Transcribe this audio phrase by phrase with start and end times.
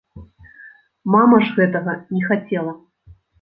[1.15, 2.73] Мама ж гэтага не хацела.